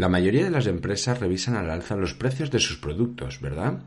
La 0.00 0.08
mayoría 0.08 0.44
de 0.44 0.50
las 0.50 0.66
empresas 0.66 1.20
revisan 1.20 1.56
al 1.56 1.68
alza 1.68 1.94
los 1.94 2.14
precios 2.14 2.50
de 2.50 2.58
sus 2.58 2.78
productos, 2.78 3.38
¿verdad? 3.42 3.80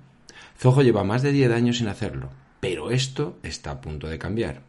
Zoho 0.59 0.83
lleva 0.83 1.03
más 1.03 1.23
de 1.23 1.31
10 1.31 1.51
años 1.51 1.79
sin 1.79 1.87
hacerlo, 1.87 2.29
pero 2.59 2.91
esto 2.91 3.39
está 3.41 3.71
a 3.71 3.81
punto 3.81 4.05
de 4.05 4.19
cambiar. 4.19 4.61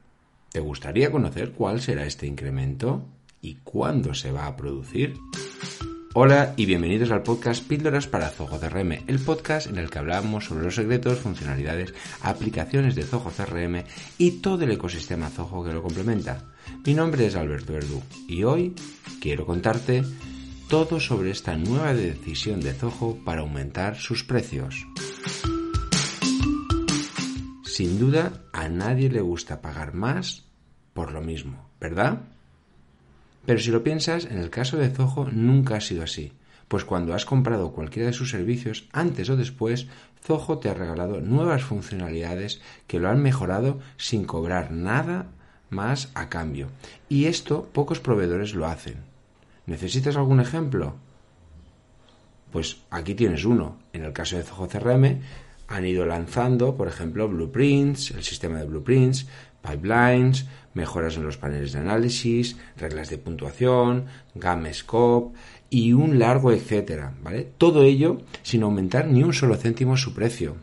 ¿Te 0.50 0.60
gustaría 0.60 1.12
conocer 1.12 1.52
cuál 1.52 1.82
será 1.82 2.06
este 2.06 2.26
incremento 2.26 3.04
y 3.42 3.56
cuándo 3.56 4.14
se 4.14 4.32
va 4.32 4.46
a 4.46 4.56
producir? 4.56 5.18
Hola 6.14 6.54
y 6.56 6.64
bienvenidos 6.64 7.10
al 7.10 7.22
podcast 7.22 7.62
Píldoras 7.68 8.06
para 8.06 8.30
Zoho 8.30 8.58
CRM, 8.58 9.04
el 9.06 9.18
podcast 9.18 9.66
en 9.66 9.76
el 9.76 9.90
que 9.90 9.98
hablamos 9.98 10.46
sobre 10.46 10.64
los 10.64 10.76
secretos, 10.76 11.18
funcionalidades, 11.18 11.92
aplicaciones 12.22 12.94
de 12.94 13.02
Zoho 13.02 13.30
CRM 13.30 13.84
y 14.16 14.40
todo 14.40 14.64
el 14.64 14.70
ecosistema 14.70 15.28
Zoho 15.28 15.62
que 15.62 15.74
lo 15.74 15.82
complementa. 15.82 16.54
Mi 16.86 16.94
nombre 16.94 17.26
es 17.26 17.36
Alberto 17.36 17.74
Verdú 17.74 18.02
y 18.28 18.44
hoy 18.44 18.74
quiero 19.20 19.44
contarte 19.44 20.04
todo 20.68 20.98
sobre 20.98 21.30
esta 21.30 21.56
nueva 21.56 21.94
decisión 21.94 22.60
de 22.60 22.72
Zoho 22.72 23.18
para 23.24 23.42
aumentar 23.42 23.96
sus 23.96 24.24
precios. 24.24 24.86
Sin 27.64 27.98
duda, 27.98 28.32
a 28.52 28.68
nadie 28.68 29.10
le 29.10 29.20
gusta 29.20 29.60
pagar 29.60 29.94
más 29.94 30.44
por 30.92 31.12
lo 31.12 31.20
mismo, 31.20 31.68
¿verdad? 31.80 32.22
Pero 33.44 33.58
si 33.58 33.70
lo 33.70 33.82
piensas, 33.82 34.24
en 34.24 34.38
el 34.38 34.50
caso 34.50 34.76
de 34.76 34.90
Zoho 34.90 35.28
nunca 35.30 35.76
ha 35.76 35.80
sido 35.80 36.02
así, 36.02 36.32
pues 36.68 36.84
cuando 36.84 37.14
has 37.14 37.26
comprado 37.26 37.72
cualquiera 37.72 38.08
de 38.08 38.14
sus 38.14 38.30
servicios, 38.30 38.88
antes 38.92 39.28
o 39.28 39.36
después, 39.36 39.86
Zoho 40.22 40.58
te 40.58 40.70
ha 40.70 40.74
regalado 40.74 41.20
nuevas 41.20 41.62
funcionalidades 41.62 42.62
que 42.86 42.98
lo 42.98 43.10
han 43.10 43.22
mejorado 43.22 43.80
sin 43.98 44.24
cobrar 44.24 44.70
nada 44.70 45.26
más 45.68 46.10
a 46.14 46.30
cambio. 46.30 46.68
Y 47.08 47.26
esto 47.26 47.68
pocos 47.72 48.00
proveedores 48.00 48.54
lo 48.54 48.66
hacen. 48.66 49.13
¿Necesitas 49.66 50.16
algún 50.16 50.40
ejemplo? 50.40 50.96
Pues 52.52 52.82
aquí 52.90 53.14
tienes 53.14 53.44
uno. 53.44 53.78
En 53.92 54.04
el 54.04 54.12
caso 54.12 54.36
de 54.36 54.42
Zoho 54.42 54.68
CRM 54.68 55.20
han 55.66 55.86
ido 55.86 56.04
lanzando, 56.06 56.76
por 56.76 56.88
ejemplo, 56.88 57.28
blueprints, 57.28 58.12
el 58.12 58.22
sistema 58.22 58.58
de 58.58 58.66
blueprints, 58.66 59.26
pipelines, 59.62 60.46
mejoras 60.74 61.16
en 61.16 61.24
los 61.24 61.38
paneles 61.38 61.72
de 61.72 61.80
análisis, 61.80 62.56
reglas 62.76 63.08
de 63.08 63.18
puntuación, 63.18 64.06
game 64.34 64.72
scope 64.74 65.36
y 65.70 65.92
un 65.92 66.18
largo 66.18 66.52
etcétera, 66.52 67.14
¿vale? 67.22 67.48
Todo 67.58 67.82
ello 67.82 68.20
sin 68.42 68.62
aumentar 68.62 69.06
ni 69.06 69.22
un 69.22 69.32
solo 69.32 69.56
céntimo 69.56 69.96
su 69.96 70.14
precio. 70.14 70.56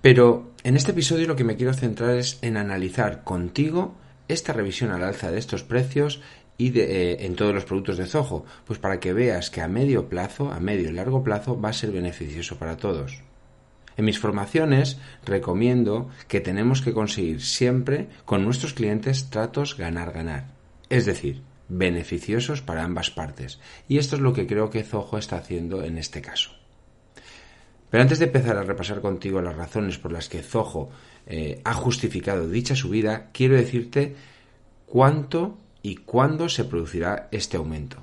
Pero 0.00 0.52
en 0.64 0.76
este 0.76 0.92
episodio 0.92 1.28
lo 1.28 1.36
que 1.36 1.44
me 1.44 1.56
quiero 1.56 1.74
centrar 1.74 2.16
es 2.16 2.38
en 2.42 2.56
analizar 2.56 3.22
contigo 3.22 3.94
esta 4.28 4.52
revisión 4.52 4.90
al 4.90 5.04
alza 5.04 5.30
de 5.30 5.38
estos 5.38 5.62
precios 5.62 6.20
eh, 6.74 7.24
en 7.24 7.34
todos 7.34 7.54
los 7.54 7.64
productos 7.64 7.96
de 7.96 8.06
Zoho, 8.06 8.44
pues 8.66 8.78
para 8.78 9.00
que 9.00 9.12
veas 9.12 9.50
que 9.50 9.60
a 9.60 9.68
medio 9.68 10.08
plazo, 10.08 10.52
a 10.52 10.60
medio 10.60 10.90
y 10.90 10.92
largo 10.92 11.22
plazo 11.24 11.60
va 11.60 11.70
a 11.70 11.72
ser 11.72 11.90
beneficioso 11.90 12.56
para 12.56 12.76
todos. 12.76 13.22
En 13.96 14.04
mis 14.04 14.18
formaciones 14.18 14.98
recomiendo 15.24 16.08
que 16.28 16.40
tenemos 16.40 16.80
que 16.80 16.92
conseguir 16.92 17.42
siempre 17.42 18.08
con 18.24 18.44
nuestros 18.44 18.72
clientes 18.72 19.28
tratos 19.28 19.76
ganar-ganar, 19.76 20.46
es 20.88 21.04
decir, 21.04 21.42
beneficiosos 21.68 22.62
para 22.62 22.84
ambas 22.84 23.10
partes. 23.10 23.60
Y 23.88 23.98
esto 23.98 24.16
es 24.16 24.22
lo 24.22 24.32
que 24.32 24.46
creo 24.46 24.70
que 24.70 24.84
Zoho 24.84 25.18
está 25.18 25.36
haciendo 25.36 25.84
en 25.84 25.98
este 25.98 26.22
caso. 26.22 26.50
Pero 27.90 28.02
antes 28.02 28.18
de 28.18 28.24
empezar 28.24 28.56
a 28.56 28.62
repasar 28.62 29.02
contigo 29.02 29.42
las 29.42 29.56
razones 29.56 29.98
por 29.98 30.12
las 30.12 30.28
que 30.28 30.42
Zoho 30.42 30.88
eh, 31.26 31.60
ha 31.64 31.74
justificado 31.74 32.48
dicha 32.48 32.74
subida, 32.74 33.30
quiero 33.32 33.56
decirte 33.56 34.16
cuánto 34.86 35.58
y 35.82 35.96
cuándo 35.96 36.48
se 36.48 36.64
producirá 36.64 37.28
este 37.32 37.56
aumento. 37.56 37.98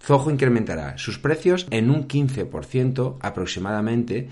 Zoho 0.00 0.30
incrementará 0.30 0.98
sus 0.98 1.18
precios 1.18 1.66
en 1.70 1.90
un 1.90 2.08
15% 2.08 3.18
aproximadamente 3.20 4.28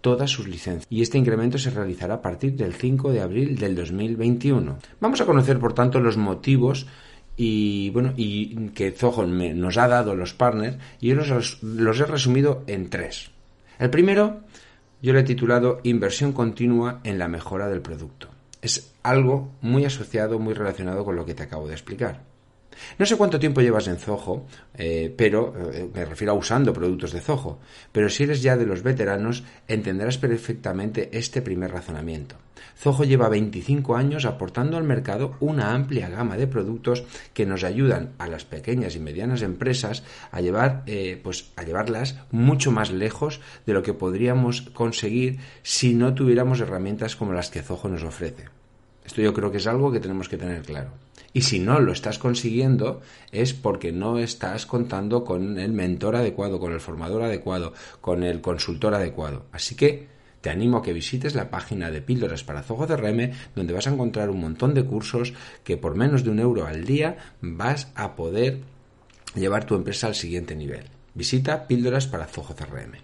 todas 0.00 0.30
sus 0.30 0.46
licencias 0.46 0.86
y 0.88 1.02
este 1.02 1.18
incremento 1.18 1.58
se 1.58 1.70
realizará 1.70 2.14
a 2.14 2.22
partir 2.22 2.54
del 2.54 2.74
5 2.74 3.12
de 3.12 3.20
abril 3.20 3.58
del 3.58 3.74
2021. 3.74 4.78
Vamos 5.00 5.20
a 5.20 5.26
conocer 5.26 5.58
por 5.58 5.72
tanto 5.72 5.98
los 6.00 6.16
motivos 6.16 6.86
y 7.36 7.90
bueno 7.90 8.14
y 8.16 8.68
que 8.70 8.92
Zoho 8.92 9.26
nos 9.26 9.76
ha 9.76 9.88
dado 9.88 10.14
los 10.14 10.34
partners 10.34 10.78
y 11.00 11.08
yo 11.08 11.14
los, 11.16 11.62
los 11.62 12.00
he 12.00 12.06
resumido 12.06 12.62
en 12.66 12.88
tres. 12.88 13.30
El 13.80 13.90
primero 13.90 14.40
yo 15.02 15.12
lo 15.12 15.18
he 15.18 15.24
titulado 15.24 15.80
Inversión 15.82 16.32
continua 16.32 17.00
en 17.04 17.18
la 17.18 17.28
mejora 17.28 17.68
del 17.68 17.80
producto. 17.80 18.28
Es 18.60 18.94
algo 19.02 19.50
muy 19.60 19.84
asociado, 19.84 20.38
muy 20.38 20.54
relacionado 20.54 21.04
con 21.04 21.16
lo 21.16 21.24
que 21.24 21.34
te 21.34 21.42
acabo 21.44 21.68
de 21.68 21.74
explicar. 21.74 22.24
No 22.98 23.06
sé 23.06 23.16
cuánto 23.16 23.38
tiempo 23.38 23.60
llevas 23.60 23.88
en 23.88 23.98
Zoho, 23.98 24.46
eh, 24.74 25.12
pero 25.16 25.54
eh, 25.72 25.88
me 25.92 26.04
refiero 26.04 26.32
a 26.32 26.36
usando 26.36 26.72
productos 26.72 27.12
de 27.12 27.20
Zoho, 27.20 27.58
pero 27.92 28.08
si 28.08 28.24
eres 28.24 28.42
ya 28.42 28.56
de 28.56 28.66
los 28.66 28.82
veteranos 28.82 29.44
entenderás 29.66 30.18
perfectamente 30.18 31.10
este 31.12 31.42
primer 31.42 31.72
razonamiento. 31.72 32.36
Zoho 32.76 33.04
lleva 33.04 33.28
25 33.28 33.96
años 33.96 34.24
aportando 34.24 34.76
al 34.76 34.84
mercado 34.84 35.36
una 35.40 35.74
amplia 35.74 36.08
gama 36.08 36.36
de 36.36 36.46
productos 36.46 37.04
que 37.34 37.46
nos 37.46 37.64
ayudan 37.64 38.12
a 38.18 38.28
las 38.28 38.44
pequeñas 38.44 38.94
y 38.96 39.00
medianas 39.00 39.42
empresas 39.42 40.04
a 40.30 40.40
llevar, 40.40 40.82
eh, 40.86 41.20
pues, 41.22 41.52
a 41.56 41.64
llevarlas 41.64 42.16
mucho 42.30 42.70
más 42.70 42.90
lejos 42.90 43.40
de 43.66 43.72
lo 43.74 43.82
que 43.82 43.94
podríamos 43.94 44.62
conseguir 44.62 45.38
si 45.62 45.94
no 45.94 46.14
tuviéramos 46.14 46.60
herramientas 46.60 47.16
como 47.16 47.32
las 47.32 47.50
que 47.50 47.62
Zoho 47.62 47.88
nos 47.88 48.04
ofrece. 48.04 48.57
Esto 49.08 49.22
yo 49.22 49.32
creo 49.32 49.50
que 49.50 49.56
es 49.56 49.66
algo 49.66 49.90
que 49.90 50.00
tenemos 50.00 50.28
que 50.28 50.36
tener 50.36 50.60
claro. 50.60 50.90
Y 51.32 51.40
si 51.40 51.60
no 51.60 51.80
lo 51.80 51.92
estás 51.92 52.18
consiguiendo 52.18 53.00
es 53.32 53.54
porque 53.54 53.90
no 53.90 54.18
estás 54.18 54.66
contando 54.66 55.24
con 55.24 55.58
el 55.58 55.72
mentor 55.72 56.14
adecuado, 56.14 56.60
con 56.60 56.74
el 56.74 56.80
formador 56.80 57.22
adecuado, 57.22 57.72
con 58.02 58.22
el 58.22 58.42
consultor 58.42 58.92
adecuado. 58.92 59.46
Así 59.50 59.76
que 59.76 60.08
te 60.42 60.50
animo 60.50 60.76
a 60.76 60.82
que 60.82 60.92
visites 60.92 61.34
la 61.34 61.48
página 61.48 61.90
de 61.90 62.02
Píldoras 62.02 62.44
para 62.44 62.62
Zoho 62.62 62.86
CRM, 62.86 63.30
donde 63.56 63.72
vas 63.72 63.86
a 63.86 63.92
encontrar 63.92 64.28
un 64.28 64.42
montón 64.42 64.74
de 64.74 64.84
cursos 64.84 65.32
que 65.64 65.78
por 65.78 65.94
menos 65.94 66.22
de 66.22 66.28
un 66.28 66.40
euro 66.40 66.66
al 66.66 66.84
día 66.84 67.16
vas 67.40 67.90
a 67.94 68.14
poder 68.14 68.60
llevar 69.34 69.64
tu 69.64 69.74
empresa 69.74 70.08
al 70.08 70.16
siguiente 70.16 70.54
nivel. 70.54 70.84
Visita 71.14 71.66
Píldoras 71.66 72.06
para 72.06 72.26
Zoho 72.26 72.54
CRM. 72.54 72.98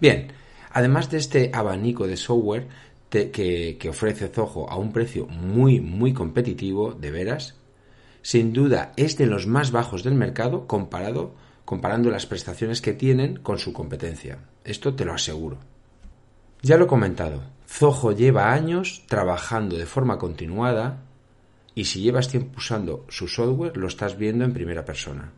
Bien, 0.00 0.28
además 0.72 1.10
de 1.10 1.18
este 1.18 1.50
abanico 1.52 2.06
de 2.06 2.16
software 2.16 2.66
que, 3.10 3.88
ofrece 3.88 4.28
Zoho 4.28 4.70
a 4.70 4.76
un 4.76 4.92
precio 4.92 5.26
muy, 5.26 5.80
muy 5.80 6.12
competitivo, 6.12 6.92
de 6.92 7.10
veras, 7.10 7.56
sin 8.22 8.52
duda 8.52 8.92
es 8.96 9.18
de 9.18 9.26
los 9.26 9.46
más 9.46 9.72
bajos 9.72 10.04
del 10.04 10.14
mercado 10.14 10.66
comparado, 10.66 11.34
comparando 11.64 12.10
las 12.10 12.26
prestaciones 12.26 12.80
que 12.80 12.92
tienen 12.92 13.36
con 13.36 13.58
su 13.58 13.72
competencia. 13.72 14.38
Esto 14.64 14.94
te 14.94 15.04
lo 15.04 15.12
aseguro. 15.12 15.58
Ya 16.62 16.76
lo 16.76 16.84
he 16.84 16.88
comentado, 16.88 17.42
Zoho 17.66 18.12
lleva 18.12 18.52
años 18.52 19.04
trabajando 19.08 19.76
de 19.76 19.86
forma 19.86 20.18
continuada 20.18 21.02
y 21.74 21.86
si 21.86 22.02
llevas 22.02 22.28
tiempo 22.28 22.58
usando 22.58 23.06
su 23.08 23.28
software 23.28 23.76
lo 23.76 23.88
estás 23.88 24.18
viendo 24.18 24.44
en 24.44 24.52
primera 24.52 24.84
persona. 24.84 25.32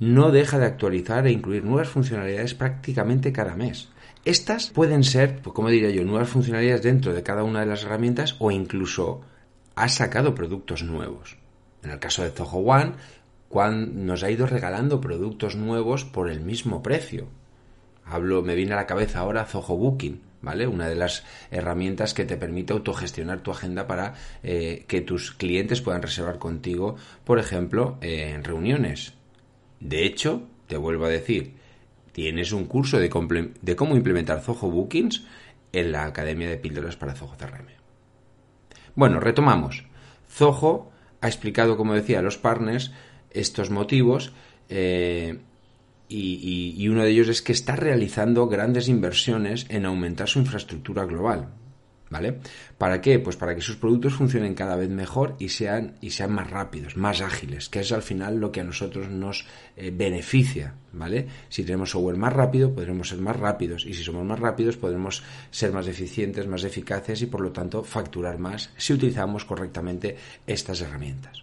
No 0.00 0.30
deja 0.30 0.58
de 0.58 0.66
actualizar 0.66 1.26
e 1.26 1.32
incluir 1.32 1.64
nuevas 1.64 1.88
funcionalidades 1.88 2.54
prácticamente 2.54 3.32
cada 3.32 3.56
mes. 3.56 3.88
Estas 4.28 4.68
pueden 4.68 5.04
ser, 5.04 5.40
pues, 5.40 5.54
como 5.54 5.70
diría 5.70 5.88
yo, 5.88 6.04
nuevas 6.04 6.28
funcionalidades 6.28 6.82
dentro 6.82 7.14
de 7.14 7.22
cada 7.22 7.44
una 7.44 7.60
de 7.60 7.66
las 7.66 7.84
herramientas 7.84 8.36
o 8.40 8.50
incluso 8.50 9.22
ha 9.74 9.88
sacado 9.88 10.34
productos 10.34 10.82
nuevos. 10.82 11.38
En 11.82 11.92
el 11.92 11.98
caso 11.98 12.22
de 12.22 12.30
Zoho 12.32 12.58
One, 12.58 12.92
nos 13.86 14.22
ha 14.22 14.30
ido 14.30 14.46
regalando 14.46 15.00
productos 15.00 15.56
nuevos 15.56 16.04
por 16.04 16.28
el 16.28 16.42
mismo 16.42 16.82
precio. 16.82 17.28
Hablo, 18.04 18.42
me 18.42 18.54
viene 18.54 18.74
a 18.74 18.76
la 18.76 18.86
cabeza 18.86 19.20
ahora 19.20 19.46
Zoho 19.46 19.78
Booking, 19.78 20.20
¿vale? 20.42 20.66
Una 20.66 20.90
de 20.90 20.96
las 20.96 21.24
herramientas 21.50 22.12
que 22.12 22.26
te 22.26 22.36
permite 22.36 22.74
autogestionar 22.74 23.40
tu 23.40 23.50
agenda 23.50 23.86
para 23.86 24.12
eh, 24.42 24.84
que 24.88 25.00
tus 25.00 25.32
clientes 25.32 25.80
puedan 25.80 26.02
reservar 26.02 26.38
contigo, 26.38 26.96
por 27.24 27.38
ejemplo, 27.38 27.96
en 28.02 28.44
reuniones. 28.44 29.14
De 29.80 30.04
hecho, 30.04 30.42
te 30.66 30.76
vuelvo 30.76 31.06
a 31.06 31.08
decir, 31.08 31.54
tienes 32.18 32.50
un 32.50 32.64
curso 32.64 32.98
de, 32.98 33.08
de 33.62 33.76
cómo 33.76 33.94
implementar 33.94 34.40
Zoho 34.40 34.68
Bookings 34.72 35.24
en 35.72 35.92
la 35.92 36.04
Academia 36.04 36.48
de 36.48 36.56
Píldoras 36.56 36.96
para 36.96 37.14
Zoho 37.14 37.36
CRM. 37.36 37.68
Bueno, 38.96 39.20
retomamos. 39.20 39.84
Zoho 40.28 40.90
ha 41.20 41.28
explicado, 41.28 41.76
como 41.76 41.94
decía, 41.94 42.18
a 42.18 42.22
los 42.22 42.36
partners 42.36 42.90
estos 43.30 43.70
motivos 43.70 44.32
eh, 44.68 45.38
y, 46.08 46.88
uno 46.88 47.04
de 47.04 47.10
ellos 47.10 47.28
es 47.28 47.40
que 47.40 47.52
está 47.52 47.76
realizando 47.76 48.48
grandes 48.48 48.88
inversiones 48.88 49.66
en 49.68 49.86
aumentar 49.86 50.28
su 50.28 50.40
infraestructura 50.40 51.04
global. 51.04 51.50
¿Vale? 52.10 52.38
¿Para 52.78 53.00
qué? 53.00 53.18
Pues 53.18 53.36
para 53.36 53.54
que 53.54 53.60
sus 53.60 53.76
productos 53.76 54.14
funcionen 54.14 54.54
cada 54.54 54.76
vez 54.76 54.88
mejor 54.88 55.36
y 55.38 55.50
sean, 55.50 55.96
y 56.00 56.10
sean 56.10 56.32
más 56.32 56.50
rápidos, 56.50 56.96
más 56.96 57.20
ágiles, 57.20 57.68
que 57.68 57.80
es 57.80 57.92
al 57.92 58.02
final 58.02 58.38
lo 58.38 58.50
que 58.50 58.60
a 58.60 58.64
nosotros 58.64 59.08
nos 59.10 59.46
eh, 59.76 59.92
beneficia, 59.94 60.74
¿vale? 60.92 61.26
Si 61.50 61.64
tenemos 61.64 61.90
software 61.90 62.16
más 62.16 62.32
rápido, 62.32 62.72
podremos 62.74 63.10
ser 63.10 63.18
más 63.18 63.36
rápidos 63.36 63.84
y 63.84 63.92
si 63.92 64.02
somos 64.02 64.24
más 64.24 64.38
rápidos, 64.38 64.76
podremos 64.76 65.22
ser 65.50 65.72
más 65.72 65.86
eficientes, 65.86 66.46
más 66.46 66.64
eficaces 66.64 67.20
y 67.20 67.26
por 67.26 67.42
lo 67.42 67.52
tanto 67.52 67.84
facturar 67.84 68.38
más 68.38 68.70
si 68.76 68.94
utilizamos 68.94 69.44
correctamente 69.44 70.16
estas 70.46 70.80
herramientas. 70.80 71.42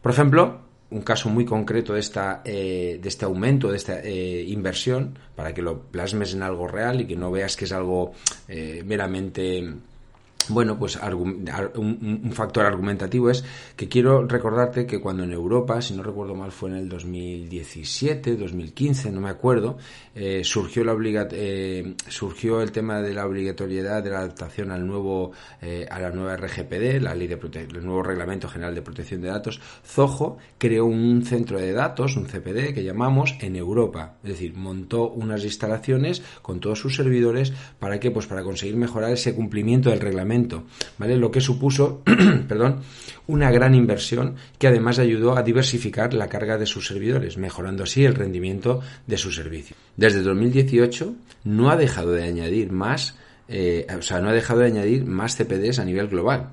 Por 0.00 0.12
ejemplo, 0.12 0.69
un 0.90 1.02
caso 1.02 1.28
muy 1.28 1.44
concreto 1.44 1.94
de, 1.94 2.00
esta, 2.00 2.42
eh, 2.44 2.98
de 3.00 3.08
este 3.08 3.24
aumento, 3.24 3.70
de 3.70 3.76
esta 3.76 4.00
eh, 4.00 4.44
inversión, 4.48 5.18
para 5.36 5.54
que 5.54 5.62
lo 5.62 5.82
plasmes 5.82 6.34
en 6.34 6.42
algo 6.42 6.66
real 6.66 7.00
y 7.00 7.06
que 7.06 7.16
no 7.16 7.30
veas 7.30 7.56
que 7.56 7.64
es 7.64 7.72
algo 7.72 8.12
eh, 8.48 8.82
meramente 8.84 9.72
bueno, 10.48 10.78
pues 10.78 10.98
un, 11.14 12.32
factor 12.32 12.64
argumentativo 12.64 13.30
es 13.30 13.44
que 13.76 13.88
quiero 13.88 14.26
recordarte 14.26 14.86
que 14.86 15.00
cuando 15.00 15.24
en 15.24 15.32
Europa, 15.32 15.80
si 15.82 15.94
no 15.94 16.02
recuerdo 16.02 16.34
mal, 16.34 16.50
fue 16.50 16.70
en 16.70 16.76
el 16.76 16.88
2017, 16.88 18.36
2015, 18.36 19.10
no 19.10 19.20
me 19.20 19.30
acuerdo, 19.30 19.78
eh, 20.14 20.42
surgió, 20.42 20.84
la 20.84 20.96
eh, 21.32 21.94
surgió 22.08 22.62
el 22.62 22.72
tema 22.72 23.00
de 23.00 23.14
la 23.14 23.26
obligatoriedad 23.26 24.02
de 24.02 24.10
la 24.10 24.18
adaptación 24.18 24.70
al 24.70 24.86
nuevo, 24.86 25.32
eh, 25.60 25.86
a 25.90 26.00
la 26.00 26.10
nueva 26.10 26.36
RGPD, 26.36 27.00
la 27.00 27.14
ley 27.14 27.28
de 27.28 27.38
el 27.40 27.84
nuevo 27.84 28.02
Reglamento 28.02 28.48
General 28.48 28.74
de 28.74 28.82
Protección 28.82 29.20
de 29.20 29.28
Datos. 29.28 29.60
Zoho 29.84 30.38
creó 30.58 30.86
un 30.86 31.22
centro 31.24 31.58
de 31.58 31.72
datos, 31.72 32.16
un 32.16 32.26
CPD 32.26 32.74
que 32.74 32.82
llamamos 32.82 33.36
en 33.40 33.56
Europa, 33.56 34.14
es 34.24 34.30
decir, 34.30 34.54
montó 34.54 35.10
unas 35.10 35.44
instalaciones 35.44 36.22
con 36.42 36.60
todos 36.60 36.78
sus 36.78 36.96
servidores 36.96 37.52
para 37.78 38.00
que, 38.00 38.10
pues, 38.10 38.26
para 38.26 38.42
conseguir 38.42 38.76
mejorar 38.76 39.12
ese 39.12 39.34
cumplimiento 39.34 39.90
del 39.90 40.00
reglamento 40.00 40.29
¿vale? 40.98 41.16
Lo 41.16 41.30
que 41.30 41.40
supuso, 41.40 42.02
perdón, 42.48 42.80
una 43.26 43.50
gran 43.50 43.74
inversión 43.74 44.36
que 44.58 44.68
además 44.68 44.98
ayudó 44.98 45.36
a 45.36 45.42
diversificar 45.42 46.14
la 46.14 46.28
carga 46.28 46.58
de 46.58 46.66
sus 46.66 46.86
servidores, 46.86 47.36
mejorando 47.36 47.84
así 47.84 48.04
el 48.04 48.14
rendimiento 48.14 48.80
de 49.06 49.16
su 49.16 49.30
servicio. 49.32 49.76
Desde 49.96 50.22
2018 50.22 51.14
no 51.44 51.70
ha 51.70 51.76
dejado 51.76 52.12
de 52.12 52.24
añadir 52.24 52.72
más, 52.72 53.16
eh, 53.48 53.86
o 53.96 54.02
sea, 54.02 54.20
no 54.20 54.28
ha 54.30 54.32
dejado 54.32 54.60
de 54.60 54.66
añadir 54.66 55.04
más 55.04 55.36
CPDs 55.36 55.78
a 55.78 55.84
nivel 55.84 56.08
global 56.08 56.50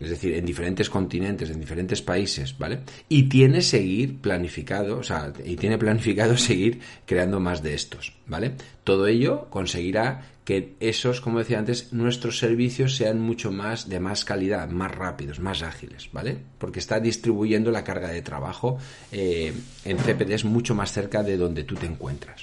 es 0.00 0.10
decir, 0.10 0.34
en 0.34 0.44
diferentes 0.44 0.90
continentes, 0.90 1.50
en 1.50 1.60
diferentes 1.60 2.02
países, 2.02 2.56
¿vale? 2.58 2.80
Y 3.08 3.24
tiene 3.24 3.62
seguir 3.62 4.18
planificado, 4.18 4.98
o 4.98 5.02
sea, 5.02 5.32
y 5.44 5.56
tiene 5.56 5.78
planificado 5.78 6.36
seguir 6.36 6.80
creando 7.06 7.38
más 7.40 7.62
de 7.62 7.74
estos, 7.74 8.12
¿vale? 8.26 8.52
Todo 8.82 9.06
ello 9.06 9.46
conseguirá 9.50 10.33
que 10.44 10.76
esos, 10.80 11.20
como 11.20 11.38
decía 11.38 11.58
antes, 11.58 11.92
nuestros 11.92 12.38
servicios 12.38 12.96
sean 12.96 13.18
mucho 13.18 13.50
más 13.50 13.88
de 13.88 13.98
más 13.98 14.24
calidad, 14.24 14.68
más 14.68 14.94
rápidos, 14.94 15.40
más 15.40 15.62
ágiles, 15.62 16.10
¿vale? 16.12 16.36
Porque 16.58 16.80
está 16.80 17.00
distribuyendo 17.00 17.70
la 17.70 17.82
carga 17.82 18.08
de 18.08 18.20
trabajo 18.20 18.78
eh, 19.10 19.54
en 19.84 19.96
CPDs 19.96 20.44
mucho 20.44 20.74
más 20.74 20.92
cerca 20.92 21.22
de 21.22 21.38
donde 21.38 21.64
tú 21.64 21.76
te 21.76 21.86
encuentras. 21.86 22.42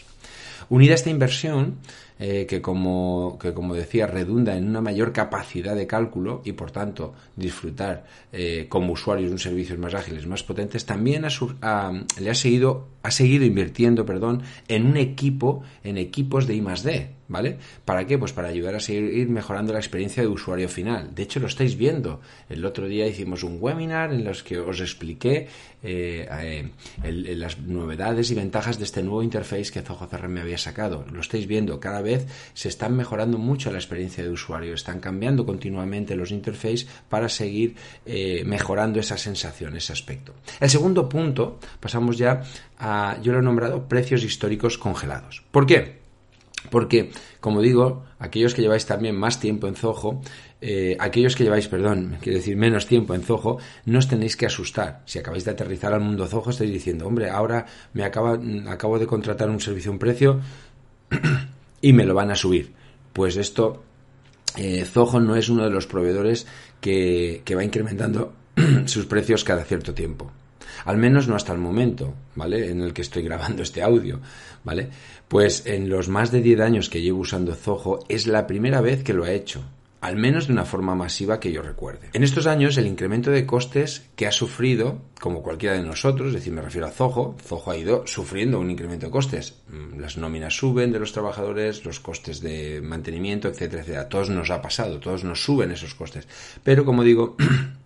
Unida 0.70 0.94
a 0.94 0.96
esta 0.96 1.10
inversión, 1.10 1.78
eh, 2.18 2.46
que, 2.48 2.62
como, 2.62 3.38
que, 3.42 3.54
como 3.54 3.74
decía, 3.74 4.08
redunda 4.08 4.56
en 4.56 4.70
una 4.70 4.80
mayor 4.80 5.12
capacidad 5.12 5.76
de 5.76 5.86
cálculo 5.86 6.42
y, 6.46 6.54
por 6.54 6.72
tanto, 6.72 7.14
disfrutar 7.36 8.06
eh, 8.32 8.68
como 8.70 8.94
usuarios 8.94 9.30
de 9.30 9.34
un 9.34 9.40
servicios 9.40 9.78
más 9.78 9.94
ágiles, 9.96 10.26
más 10.28 10.44
potentes, 10.44 10.86
también 10.86 11.24
le 11.24 12.30
ha 12.30 12.36
seguido, 12.36 12.88
ha 13.04 13.12
seguido 13.12 13.46
invirtiendo 13.46 14.06
perdón, 14.06 14.44
en 14.68 14.86
un 14.86 14.98
equipo, 14.98 15.64
en 15.84 15.98
equipos 15.98 16.48
de 16.48 16.56
I 16.56 16.62
¿vale? 17.32 17.58
¿Para 17.86 18.06
qué? 18.06 18.18
Pues 18.18 18.34
para 18.34 18.50
ayudar 18.50 18.76
a 18.76 18.80
seguir 18.80 19.30
mejorando 19.30 19.72
la 19.74 19.80
experiencia 19.80 20.22
de 20.22 20.28
usuario 20.28 20.68
final. 20.68 21.16
De 21.16 21.24
hecho, 21.24 21.40
lo 21.40 21.48
estáis 21.48 21.78
viendo. 21.78 22.20
El 22.50 22.66
otro 22.66 22.88
día 22.88 23.08
hicimos 23.08 23.44
un 23.44 23.58
webinar 23.60 24.14
en 24.14 24.26
los 24.26 24.44
que 24.44 24.60
os 24.60 24.82
expliqué 24.82 25.48
eh, 25.82 26.70
las 27.04 27.60
novedades 27.60 28.30
y 28.32 28.36
ventajas 28.36 28.78
de 28.78 28.84
este 28.84 29.02
nuevo 29.02 29.24
interface 29.24 29.72
que 29.72 29.82
Zoho 29.82 30.08
CRM 30.10 30.38
había 30.38 30.58
sacado. 30.58 31.06
Lo 31.12 31.22
estáis 31.22 31.48
viendo. 31.48 31.80
Cada 31.80 32.02
vez 32.02 32.28
se 32.54 32.68
están 32.68 32.96
mejorando 32.96 33.38
mucho 33.38 33.72
la 33.72 33.78
experiencia 33.78 34.24
de 34.24 34.30
usuario, 34.30 34.74
están 34.74 35.00
cambiando 35.00 35.46
continuamente 35.46 36.16
los 36.16 36.32
interfaces 36.32 36.88
para 37.10 37.30
seguir 37.30 37.76
eh, 38.06 38.44
mejorando 38.46 39.00
esa 39.00 39.18
sensación, 39.18 39.78
ese 39.78 39.94
aspecto. 39.94 40.34
El 40.60 40.70
segundo 40.70 41.08
punto, 41.08 41.60
pasamos 41.80 42.18
ya 42.18 42.42
yo 43.22 43.32
lo 43.34 43.40
he 43.40 43.44
nombrado 43.44 43.88
precios 43.88 44.24
históricos 44.24 44.78
congelados. 44.78 45.44
¿Por 45.52 45.66
qué? 45.66 46.02
Porque, 46.70 47.12
como 47.40 47.62
digo, 47.62 48.04
aquellos 48.20 48.54
que 48.54 48.62
lleváis 48.62 48.86
también 48.86 49.16
más 49.16 49.40
tiempo 49.40 49.68
en 49.68 49.76
Zoho, 49.76 50.22
eh, 50.62 50.96
aquellos 51.00 51.36
que 51.36 51.44
lleváis, 51.44 51.68
perdón, 51.68 52.18
quiero 52.22 52.38
decir 52.38 52.56
menos 52.56 52.86
tiempo 52.86 53.16
en 53.16 53.24
Zoho, 53.24 53.58
no 53.86 54.00
os 54.00 54.08
tenéis 54.08 54.38
que 54.38 54.46
asustar. 54.46 55.02
Si 55.06 55.18
acabáis 55.18 55.44
de 55.46 55.52
aterrizar 55.52 55.94
al 55.94 56.02
mundo 56.02 56.28
Zoho, 56.28 56.52
estáis 56.52 56.72
diciendo, 56.72 57.08
hombre, 57.08 57.30
ahora 57.30 57.66
me 57.94 58.04
acaba, 58.04 58.40
acabo 58.68 59.00
de 59.00 59.08
contratar 59.08 59.50
un 59.50 59.60
servicio 59.60 59.90
a 59.90 59.94
un 59.94 60.00
precio 60.00 60.40
y 61.82 61.94
me 61.94 62.06
lo 62.06 62.14
van 62.14 62.30
a 62.32 62.36
subir. 62.36 62.74
Pues 63.12 63.38
esto, 63.38 63.84
eh, 64.56 64.86
Zoho 64.86 65.20
no 65.20 65.36
es 65.36 65.50
uno 65.50 65.64
de 65.64 65.72
los 65.72 65.88
proveedores 65.88 66.46
que 66.80 67.44
va 67.56 67.64
incrementando 67.64 68.34
sus 68.86 69.06
precios 69.08 69.44
cada 69.44 69.64
cierto 69.64 69.94
tiempo. 69.94 70.32
Al 70.86 70.98
menos 70.98 71.28
no 71.28 71.36
hasta 71.36 71.54
el 71.54 71.60
momento, 71.60 72.14
¿vale? 72.36 72.70
En 72.70 72.82
el 72.82 72.94
que 72.94 73.02
estoy 73.02 73.24
grabando 73.24 73.64
este 73.64 73.82
audio, 73.82 74.20
¿vale? 74.64 74.90
Pues 75.28 75.66
en 75.66 75.90
los 75.90 76.10
más 76.10 76.32
de 76.32 76.42
10 76.42 76.60
años 76.60 76.90
que 76.90 77.02
llevo 77.02 77.20
usando 77.20 77.56
Zoho 77.56 78.00
es 78.10 78.28
la 78.28 78.48
primera 78.48 78.82
vez 78.82 79.04
que 79.04 79.14
lo 79.14 79.24
ha 79.24 79.32
hecho 79.32 79.64
al 80.02 80.16
menos 80.16 80.48
de 80.48 80.54
una 80.54 80.66
forma 80.66 80.96
masiva 80.96 81.40
que 81.40 81.52
yo 81.52 81.62
recuerde. 81.62 82.10
En 82.14 82.24
estos 82.24 82.48
años, 82.48 82.76
el 82.78 82.88
incremento 82.88 83.30
de 83.30 83.46
costes 83.46 84.10
que 84.16 84.26
ha 84.26 84.32
sufrido, 84.32 85.00
como 85.20 85.44
cualquiera 85.44 85.76
de 85.76 85.84
nosotros, 85.84 86.30
es 86.30 86.34
decir, 86.34 86.52
me 86.52 86.62
refiero 86.62 86.88
a 86.88 86.92
Zoho, 86.92 87.36
Zoho 87.40 87.72
ha 87.72 87.78
ido 87.78 88.08
sufriendo 88.08 88.60
un 88.60 88.72
incremento 88.72 89.06
de 89.06 89.12
costes. 89.12 89.62
Mm, 89.70 90.00
las 90.00 90.18
nóminas 90.18 90.56
suben 90.58 90.92
de 90.92 91.00
los 91.00 91.14
trabajadores, 91.14 91.86
los 91.86 92.00
costes 92.00 92.42
de 92.42 92.82
mantenimiento, 92.82 93.48
etcétera, 93.48 93.84
etcétera. 93.84 94.10
Todos 94.10 94.32
nos 94.32 94.50
ha 94.50 94.62
pasado, 94.62 95.00
todos 95.00 95.24
nos 95.24 95.44
suben 95.44 95.72
esos 95.72 95.94
costes. 95.94 96.28
Pero, 96.64 96.84
como 96.84 97.04
digo, 97.04 97.38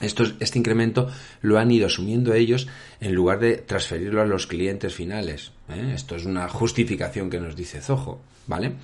este 0.00 0.58
incremento 0.58 1.08
lo 1.42 1.58
han 1.58 1.70
ido 1.70 1.86
asumiendo 1.86 2.32
ellos 2.34 2.68
en 3.00 3.14
lugar 3.14 3.38
de 3.38 3.56
transferirlo 3.56 4.22
a 4.22 4.26
los 4.26 4.46
clientes 4.46 4.94
finales. 4.94 5.52
¿eh? 5.68 5.92
Esto 5.94 6.16
es 6.16 6.24
una 6.24 6.48
justificación 6.48 7.30
que 7.30 7.40
nos 7.40 7.54
dice 7.54 7.80
Zoho, 7.80 8.20
¿vale? 8.46 8.74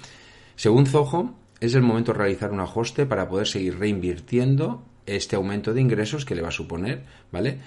Según 0.56 0.86
Zoho, 0.86 1.34
es 1.60 1.74
el 1.74 1.82
momento 1.82 2.12
de 2.12 2.18
realizar 2.18 2.52
un 2.52 2.60
ajuste 2.60 3.06
para 3.06 3.28
poder 3.28 3.46
seguir 3.46 3.78
reinvirtiendo 3.78 4.84
este 5.06 5.36
aumento 5.36 5.72
de 5.72 5.80
ingresos 5.80 6.24
que 6.24 6.34
le 6.34 6.42
va 6.42 6.48
a 6.48 6.52
suponer, 6.52 7.04
¿vale? 7.32 7.58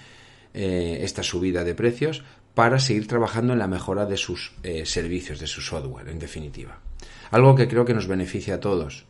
Eh, 0.52 0.98
esta 1.02 1.22
subida 1.22 1.64
de 1.64 1.74
precios 1.74 2.22
para 2.54 2.78
seguir 2.78 3.06
trabajando 3.06 3.52
en 3.52 3.58
la 3.58 3.68
mejora 3.68 4.06
de 4.06 4.16
sus 4.16 4.52
eh, 4.62 4.84
servicios, 4.84 5.38
de 5.38 5.46
su 5.46 5.60
software, 5.60 6.08
en 6.08 6.18
definitiva. 6.18 6.80
Algo 7.30 7.54
que 7.54 7.68
creo 7.68 7.84
que 7.84 7.94
nos 7.94 8.08
beneficia 8.08 8.56
a 8.56 8.60
todos. 8.60 9.06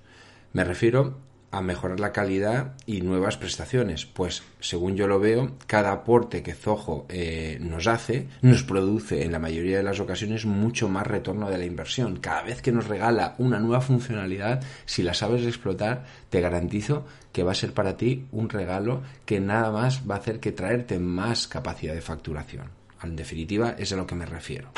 Me 0.52 0.64
refiero 0.64 1.19
a 1.52 1.61
mejorar 1.61 1.99
la 1.99 2.12
calidad 2.12 2.75
y 2.87 3.00
nuevas 3.00 3.37
prestaciones. 3.37 4.06
Pues, 4.06 4.43
según 4.61 4.94
yo 4.97 5.08
lo 5.08 5.19
veo, 5.19 5.56
cada 5.67 5.93
aporte 5.93 6.43
que 6.43 6.55
Zoho 6.55 7.06
eh, 7.08 7.58
nos 7.61 7.87
hace 7.87 8.29
nos 8.43 8.62
produce 8.62 9.25
en 9.25 9.32
la 9.32 9.38
mayoría 9.38 9.79
de 9.79 9.82
las 9.82 10.00
ocasiones 10.00 10.47
mucho 10.47 10.88
más 10.88 11.06
retorno 11.06 11.50
de 11.50 11.58
la 11.58 11.64
inversión. 11.64 12.19
Cada 12.19 12.43
vez 12.43 12.63
que 12.63 12.72
nos 12.72 12.86
regala 12.86 13.34
una 13.39 13.58
nueva 13.58 13.81
funcionalidad, 13.81 14.63
si 14.86 15.03
la 15.03 15.15
sabes 15.15 15.44
explotar, 15.44 16.05
te 16.29 16.41
garantizo 16.41 17.05
que 17.32 17.43
va 17.43 17.53
a 17.53 17.56
ser 17.56 17.72
para 17.72 17.96
ti 17.96 18.27
un 18.31 18.48
regalo 18.48 19.03
que 19.24 19.41
nada 19.41 19.72
más 19.72 20.08
va 20.08 20.17
a 20.17 20.19
hacer 20.19 20.41
que 20.41 20.53
traerte 20.53 20.98
más 20.98 21.48
capacidad 21.48 21.94
de 21.94 22.01
facturación. 22.01 22.70
En 23.03 23.17
definitiva, 23.17 23.74
es 23.79 23.93
a 23.93 23.96
lo 23.96 24.06
que 24.06 24.15
me 24.15 24.27
refiero. 24.27 24.70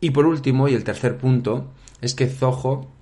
Y 0.00 0.10
por 0.10 0.26
último, 0.26 0.68
y 0.68 0.74
el 0.74 0.84
tercer 0.84 1.16
punto, 1.16 1.72
es 2.00 2.14
que 2.14 2.26
Zoho 2.26 2.93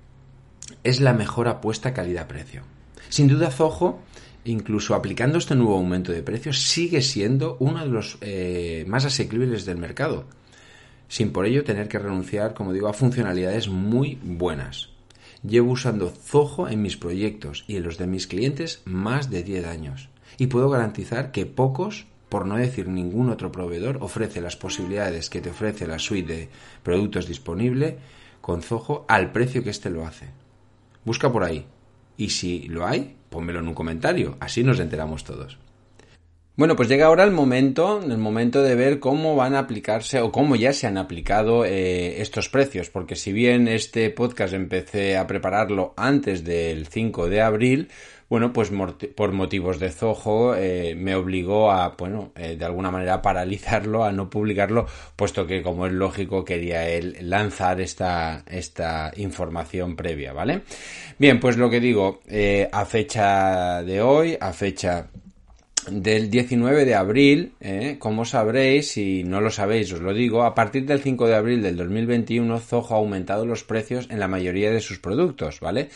es 0.83 0.99
la 0.99 1.13
mejor 1.13 1.47
apuesta 1.47 1.93
calidad-precio. 1.93 2.63
Sin 3.09 3.27
duda, 3.27 3.51
Zoho, 3.51 3.99
incluso 4.45 4.95
aplicando 4.95 5.37
este 5.37 5.55
nuevo 5.55 5.77
aumento 5.77 6.11
de 6.11 6.23
precios, 6.23 6.61
sigue 6.61 7.01
siendo 7.01 7.57
uno 7.59 7.79
de 7.79 7.89
los 7.89 8.17
eh, 8.21 8.85
más 8.87 9.05
asequibles 9.05 9.65
del 9.65 9.77
mercado, 9.77 10.25
sin 11.07 11.31
por 11.31 11.45
ello 11.45 11.63
tener 11.63 11.87
que 11.87 11.99
renunciar, 11.99 12.53
como 12.53 12.73
digo, 12.73 12.87
a 12.87 12.93
funcionalidades 12.93 13.69
muy 13.69 14.19
buenas. 14.23 14.89
Llevo 15.47 15.71
usando 15.71 16.09
Zoho 16.09 16.69
en 16.69 16.81
mis 16.81 16.97
proyectos 16.97 17.65
y 17.67 17.75
en 17.75 17.83
los 17.83 17.97
de 17.97 18.07
mis 18.07 18.27
clientes 18.27 18.81
más 18.85 19.29
de 19.29 19.43
10 19.43 19.65
años 19.67 20.09
y 20.37 20.47
puedo 20.47 20.69
garantizar 20.69 21.31
que 21.31 21.45
pocos 21.45 22.05
por 22.33 22.47
no 22.47 22.57
decir 22.57 22.87
ningún 22.87 23.29
otro 23.29 23.51
proveedor, 23.51 23.99
ofrece 24.01 24.41
las 24.41 24.55
posibilidades 24.55 25.29
que 25.29 25.39
te 25.39 25.51
ofrece 25.51 25.85
la 25.85 25.99
suite 25.99 26.33
de 26.33 26.49
productos 26.81 27.27
disponible 27.27 27.99
con 28.41 28.63
Zoho 28.63 29.05
al 29.07 29.31
precio 29.31 29.63
que 29.63 29.69
éste 29.69 29.91
lo 29.91 30.03
hace. 30.03 30.29
Busca 31.05 31.31
por 31.31 31.43
ahí. 31.43 31.65
Y 32.17 32.29
si 32.29 32.67
lo 32.67 32.85
hay, 32.85 33.15
pónmelo 33.29 33.59
en 33.59 33.67
un 33.67 33.73
comentario. 33.73 34.37
Así 34.39 34.63
nos 34.63 34.79
enteramos 34.79 35.23
todos. 35.23 35.57
Bueno, 36.55 36.75
pues 36.75 36.87
llega 36.87 37.07
ahora 37.07 37.23
el 37.23 37.31
momento, 37.31 37.99
el 37.99 38.19
momento 38.19 38.61
de 38.61 38.75
ver 38.75 38.99
cómo 38.99 39.35
van 39.35 39.55
a 39.55 39.59
aplicarse 39.59 40.21
o 40.21 40.31
cómo 40.31 40.55
ya 40.55 40.71
se 40.71 40.85
han 40.85 40.99
aplicado 40.99 41.65
eh, 41.65 42.21
estos 42.21 42.47
precios, 42.47 42.91
porque 42.91 43.15
si 43.15 43.33
bien 43.33 43.67
este 43.67 44.11
podcast 44.11 44.53
empecé 44.53 45.17
a 45.17 45.25
prepararlo 45.25 45.95
antes 45.97 46.43
del 46.43 46.85
5 46.85 47.27
de 47.27 47.41
abril, 47.41 47.89
bueno, 48.29 48.53
pues 48.53 48.71
por 49.15 49.31
motivos 49.31 49.79
de 49.79 49.89
Zoho 49.89 50.53
eh, 50.55 50.93
me 50.95 51.15
obligó 51.15 51.71
a, 51.71 51.95
bueno, 51.97 52.33
eh, 52.35 52.55
de 52.55 52.65
alguna 52.65 52.91
manera 52.91 53.19
paralizarlo, 53.19 54.03
a 54.03 54.11
no 54.11 54.29
publicarlo, 54.29 54.85
puesto 55.15 55.47
que, 55.47 55.63
como 55.63 55.87
es 55.87 55.93
lógico, 55.93 56.45
quería 56.45 56.87
él 56.87 57.17
lanzar 57.21 57.81
esta, 57.81 58.43
esta 58.45 59.11
información 59.15 59.95
previa, 59.95 60.33
¿vale? 60.33 60.61
Bien, 61.17 61.39
pues 61.39 61.57
lo 61.57 61.71
que 61.71 61.79
digo, 61.79 62.19
a 62.71 62.85
fecha 62.85 63.81
de 63.81 64.03
hoy, 64.03 64.37
a 64.39 64.53
fecha 64.53 65.09
del 65.89 66.29
19 66.29 66.85
de 66.85 66.95
abril, 66.95 67.53
¿eh? 67.59 67.97
como 67.99 68.25
sabréis, 68.25 68.91
si 68.91 69.23
no 69.23 69.41
lo 69.41 69.51
sabéis, 69.51 69.91
os 69.91 70.01
lo 70.01 70.13
digo, 70.13 70.43
a 70.43 70.55
partir 70.55 70.85
del 70.85 71.01
5 71.01 71.27
de 71.27 71.35
abril 71.35 71.61
del 71.61 71.77
2021, 71.77 72.59
Zoho 72.59 72.93
ha 72.93 72.97
aumentado 72.97 73.45
los 73.45 73.63
precios 73.63 74.07
en 74.09 74.19
la 74.19 74.27
mayoría 74.27 74.71
de 74.71 74.81
sus 74.81 74.99
productos, 74.99 75.59
¿vale? 75.59 75.89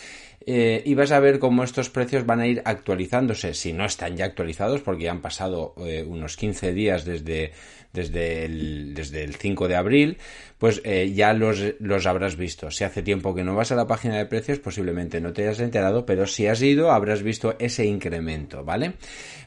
Eh, 0.49 0.81
y 0.85 0.95
vas 0.95 1.11
a 1.11 1.19
ver 1.19 1.39
cómo 1.39 1.65
estos 1.65 1.89
precios 1.89 2.25
van 2.25 2.39
a 2.39 2.47
ir 2.47 2.61
actualizándose, 2.63 3.53
si 3.53 3.73
no 3.73 3.83
están 3.83 4.15
ya 4.15 4.23
actualizados, 4.23 4.79
porque 4.79 5.03
ya 5.03 5.11
han 5.11 5.19
pasado 5.19 5.75
eh, 5.79 6.05
unos 6.07 6.37
15 6.37 6.71
días 6.71 7.03
desde, 7.03 7.51
desde, 7.91 8.45
el, 8.45 8.93
desde 8.93 9.25
el 9.25 9.35
5 9.35 9.67
de 9.67 9.75
abril, 9.75 10.17
pues 10.57 10.79
eh, 10.85 11.11
ya 11.13 11.33
los, 11.33 11.61
los 11.79 12.05
habrás 12.05 12.37
visto. 12.37 12.71
Si 12.71 12.85
hace 12.85 13.03
tiempo 13.03 13.35
que 13.35 13.43
no 13.43 13.55
vas 13.55 13.73
a 13.73 13.75
la 13.75 13.87
página 13.87 14.15
de 14.15 14.25
precios, 14.25 14.59
posiblemente 14.59 15.19
no 15.19 15.33
te 15.33 15.41
hayas 15.43 15.59
enterado, 15.59 16.05
pero 16.05 16.25
si 16.25 16.47
has 16.47 16.61
ido, 16.61 16.91
habrás 16.91 17.23
visto 17.23 17.57
ese 17.59 17.83
incremento, 17.85 18.63
¿vale? 18.63 18.93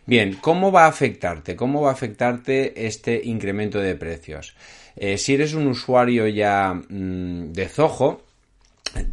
Bien, 0.05 0.37
¿cómo 0.39 0.71
va 0.71 0.85
a 0.85 0.89
afectarte? 0.89 1.57
¿Cómo 1.57 1.81
va 1.81 1.89
a 1.89 1.95
afectarte 1.95 2.87
este 2.87 3.23
incremento 3.25 3.81
de 3.81 3.95
precios? 3.95 4.55
si 5.17 5.33
eres 5.33 5.55
un 5.55 5.69
usuario 5.69 6.27
ya 6.27 6.75
mm, 6.75 7.53
de 7.53 7.69
Zoho, 7.69 8.21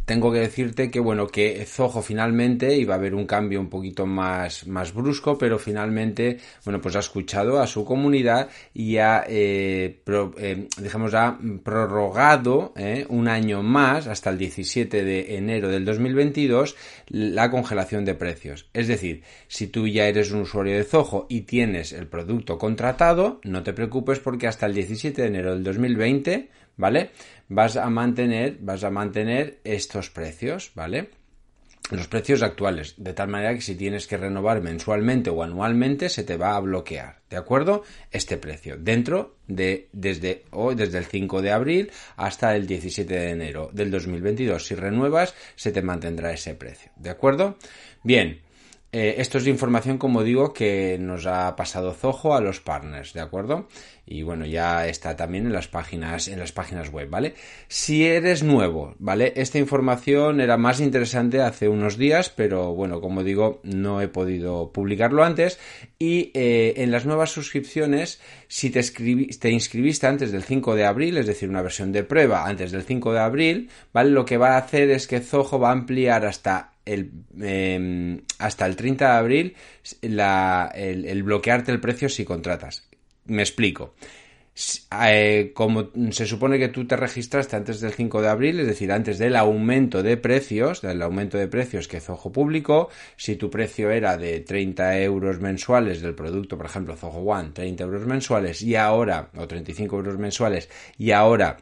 tengo 0.04 0.32
que 0.32 0.40
decirte 0.40 0.90
que 0.90 1.00
bueno 1.00 1.26
que 1.26 1.64
Zoho 1.66 2.02
finalmente 2.02 2.76
iba 2.76 2.94
a 2.94 2.98
haber 2.98 3.14
un 3.14 3.26
cambio 3.26 3.60
un 3.60 3.68
poquito 3.68 4.06
más, 4.06 4.66
más 4.66 4.92
brusco 4.92 5.38
pero 5.38 5.58
finalmente 5.58 6.38
bueno 6.64 6.80
pues 6.80 6.96
ha 6.96 7.00
escuchado 7.00 7.60
a 7.60 7.66
su 7.66 7.84
comunidad 7.84 8.48
y 8.74 8.96
ha 8.96 9.24
eh, 9.28 10.00
eh, 10.06 10.68
ha 11.12 11.38
prorrogado 11.62 12.72
eh, 12.76 13.06
un 13.08 13.28
año 13.28 13.62
más 13.62 14.06
hasta 14.06 14.30
el 14.30 14.38
17 14.38 15.04
de 15.04 15.36
enero 15.36 15.68
del 15.68 15.84
2022 15.84 16.76
la 17.08 17.50
congelación 17.50 18.04
de 18.04 18.14
precios. 18.14 18.68
Es 18.72 18.88
decir 18.88 19.22
si 19.46 19.68
tú 19.68 19.86
ya 19.86 20.06
eres 20.06 20.32
un 20.32 20.40
usuario 20.40 20.76
de 20.76 20.84
Zoho 20.84 21.26
y 21.28 21.42
tienes 21.42 21.92
el 21.92 22.06
producto 22.06 22.58
contratado 22.58 23.40
no 23.44 23.62
te 23.62 23.72
preocupes 23.72 24.18
porque 24.18 24.46
hasta 24.46 24.66
el 24.66 24.74
17 24.74 25.22
de 25.22 25.28
enero 25.28 25.54
del 25.54 25.62
2020 25.62 26.48
¿vale? 26.78 27.10
Vas 27.48 27.76
a 27.76 27.90
mantener, 27.90 28.56
vas 28.60 28.82
a 28.84 28.90
mantener 28.90 29.58
estos 29.64 30.08
precios, 30.08 30.72
¿vale? 30.74 31.10
Los 31.90 32.06
precios 32.06 32.42
actuales, 32.42 32.94
de 32.98 33.14
tal 33.14 33.28
manera 33.28 33.54
que 33.54 33.62
si 33.62 33.74
tienes 33.74 34.06
que 34.06 34.18
renovar 34.18 34.60
mensualmente 34.60 35.30
o 35.30 35.42
anualmente 35.42 36.10
se 36.10 36.22
te 36.22 36.36
va 36.36 36.54
a 36.54 36.60
bloquear, 36.60 37.20
¿de 37.30 37.38
acuerdo? 37.38 37.82
Este 38.10 38.36
precio, 38.36 38.76
dentro 38.76 39.36
de 39.46 39.88
desde 39.92 40.44
hoy, 40.50 40.74
desde 40.74 40.98
el 40.98 41.06
5 41.06 41.40
de 41.40 41.50
abril 41.50 41.90
hasta 42.16 42.54
el 42.56 42.66
17 42.66 43.14
de 43.14 43.30
enero 43.30 43.70
del 43.72 43.90
2022. 43.90 44.66
Si 44.66 44.74
renuevas, 44.74 45.34
se 45.56 45.72
te 45.72 45.80
mantendrá 45.80 46.30
ese 46.30 46.54
precio, 46.54 46.90
¿de 46.96 47.08
acuerdo? 47.08 47.56
Bien, 48.02 48.42
eh, 48.90 49.16
esto 49.18 49.36
es 49.36 49.46
información, 49.46 49.98
como 49.98 50.22
digo, 50.22 50.54
que 50.54 50.96
nos 50.98 51.26
ha 51.26 51.54
pasado 51.56 51.92
Zoho 51.92 52.34
a 52.34 52.40
los 52.40 52.60
partners, 52.60 53.12
¿de 53.12 53.20
acuerdo? 53.20 53.68
Y 54.06 54.22
bueno, 54.22 54.46
ya 54.46 54.88
está 54.88 55.14
también 55.14 55.44
en 55.44 55.52
las 55.52 55.68
páginas, 55.68 56.28
en 56.28 56.38
las 56.38 56.52
páginas 56.52 56.90
web, 56.90 57.10
¿vale? 57.10 57.34
Si 57.68 58.06
eres 58.06 58.42
nuevo, 58.42 58.94
¿vale? 58.98 59.34
Esta 59.36 59.58
información 59.58 60.40
era 60.40 60.56
más 60.56 60.80
interesante 60.80 61.42
hace 61.42 61.68
unos 61.68 61.98
días, 61.98 62.30
pero 62.30 62.74
bueno, 62.74 63.02
como 63.02 63.22
digo, 63.22 63.60
no 63.62 64.00
he 64.00 64.08
podido 64.08 64.72
publicarlo 64.72 65.22
antes. 65.22 65.58
Y 65.98 66.30
eh, 66.32 66.72
en 66.78 66.90
las 66.90 67.04
nuevas 67.04 67.30
suscripciones, 67.30 68.22
si 68.46 68.70
te, 68.70 68.82
te 68.82 69.50
inscribiste 69.50 70.06
antes 70.06 70.32
del 70.32 70.44
5 70.44 70.74
de 70.76 70.86
abril, 70.86 71.18
es 71.18 71.26
decir, 71.26 71.50
una 71.50 71.60
versión 71.60 71.92
de 71.92 72.04
prueba 72.04 72.46
antes 72.46 72.72
del 72.72 72.84
5 72.84 73.12
de 73.12 73.20
abril, 73.20 73.70
¿vale? 73.92 74.10
Lo 74.12 74.24
que 74.24 74.38
va 74.38 74.54
a 74.54 74.58
hacer 74.58 74.88
es 74.88 75.06
que 75.06 75.20
Zoho 75.20 75.58
va 75.58 75.68
a 75.68 75.72
ampliar 75.72 76.24
hasta 76.24 76.77
em, 76.88 78.20
hasta 78.38 78.66
el 78.66 78.76
30 78.76 79.04
de 79.04 79.18
abril 79.18 79.56
el, 80.02 81.22
bloquearte 81.22 81.72
el 81.72 81.80
precio 81.80 82.08
si 82.08 82.24
contratas. 82.24 82.88
Me 83.26 83.42
explico. 83.42 83.94
Eh, 85.06 85.52
como 85.54 85.90
se 86.10 86.26
supone 86.26 86.58
que 86.58 86.68
tú 86.68 86.84
te 86.84 86.96
registraste 86.96 87.54
antes 87.54 87.80
del 87.80 87.92
5 87.92 88.22
de 88.22 88.28
abril, 88.28 88.58
es 88.58 88.66
decir, 88.66 88.90
antes 88.90 89.18
del 89.18 89.36
aumento 89.36 90.02
de 90.02 90.16
precios, 90.16 90.82
del 90.82 91.00
aumento 91.02 91.38
de 91.38 91.46
precios 91.46 91.86
que 91.86 92.00
Zoho 92.00 92.32
publicó, 92.32 92.88
si 93.16 93.36
tu 93.36 93.50
precio 93.50 93.92
era 93.92 94.16
de 94.16 94.40
30 94.40 95.00
euros 95.00 95.38
mensuales 95.40 96.02
del 96.02 96.16
producto, 96.16 96.56
por 96.56 96.66
ejemplo, 96.66 96.96
Zoho 96.96 97.20
One, 97.20 97.50
30 97.52 97.84
euros 97.84 98.06
mensuales, 98.06 98.60
y 98.62 98.74
ahora, 98.74 99.30
o 99.36 99.46
35 99.46 99.96
euros 99.96 100.18
mensuales, 100.18 100.68
y 100.98 101.12
ahora 101.12 101.58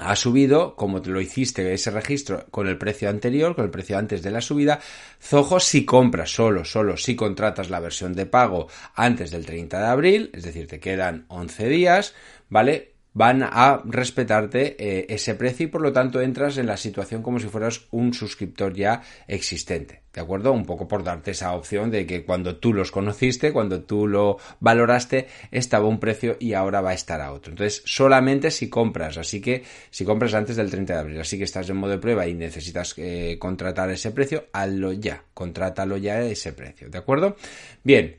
ha 0.00 0.16
subido, 0.16 0.74
como 0.76 1.02
te 1.02 1.10
lo 1.10 1.20
hiciste 1.20 1.72
ese 1.72 1.90
registro 1.90 2.46
con 2.50 2.68
el 2.68 2.78
precio 2.78 3.08
anterior, 3.08 3.54
con 3.54 3.64
el 3.64 3.70
precio 3.70 3.98
antes 3.98 4.22
de 4.22 4.30
la 4.30 4.40
subida, 4.40 4.80
Zoho 5.20 5.60
si 5.60 5.84
compras 5.84 6.30
solo, 6.30 6.64
solo 6.64 6.96
si 6.96 7.16
contratas 7.16 7.70
la 7.70 7.80
versión 7.80 8.14
de 8.14 8.26
pago 8.26 8.68
antes 8.94 9.30
del 9.30 9.46
30 9.46 9.78
de 9.78 9.86
abril, 9.86 10.30
es 10.32 10.44
decir, 10.44 10.66
te 10.66 10.80
quedan 10.80 11.24
11 11.28 11.68
días, 11.68 12.14
¿vale? 12.48 12.97
Van 13.14 13.42
a 13.42 13.82
respetarte 13.84 14.76
eh, 14.78 15.06
ese 15.08 15.34
precio 15.34 15.66
y 15.66 15.68
por 15.68 15.80
lo 15.80 15.92
tanto 15.92 16.20
entras 16.20 16.58
en 16.58 16.66
la 16.66 16.76
situación 16.76 17.22
como 17.22 17.38
si 17.40 17.48
fueras 17.48 17.82
un 17.90 18.14
suscriptor 18.14 18.74
ya 18.74 19.02
existente. 19.26 20.02
¿De 20.12 20.20
acuerdo? 20.20 20.52
Un 20.52 20.64
poco 20.64 20.88
por 20.88 21.04
darte 21.04 21.30
esa 21.30 21.54
opción 21.54 21.90
de 21.90 22.06
que 22.06 22.24
cuando 22.24 22.56
tú 22.56 22.72
los 22.72 22.90
conociste, 22.90 23.52
cuando 23.52 23.82
tú 23.82 24.06
lo 24.06 24.38
valoraste, 24.58 25.28
estaba 25.50 25.86
un 25.86 26.00
precio 26.00 26.36
y 26.40 26.54
ahora 26.54 26.80
va 26.80 26.90
a 26.90 26.94
estar 26.94 27.20
a 27.20 27.32
otro. 27.32 27.52
Entonces, 27.52 27.82
solamente 27.84 28.50
si 28.50 28.68
compras, 28.68 29.16
así 29.16 29.40
que 29.40 29.62
si 29.90 30.04
compras 30.04 30.34
antes 30.34 30.56
del 30.56 30.70
30 30.70 30.92
de 30.92 30.98
abril, 30.98 31.20
así 31.20 31.38
que 31.38 31.44
estás 31.44 31.68
en 31.70 31.76
modo 31.76 31.92
de 31.92 31.98
prueba 31.98 32.26
y 32.26 32.34
necesitas 32.34 32.94
eh, 32.96 33.36
contratar 33.38 33.90
ese 33.90 34.10
precio, 34.10 34.46
hazlo 34.52 34.92
ya, 34.92 35.22
contrátalo 35.34 35.96
ya 35.98 36.20
ese 36.22 36.52
precio. 36.52 36.88
¿De 36.88 36.98
acuerdo? 36.98 37.36
Bien, 37.84 38.16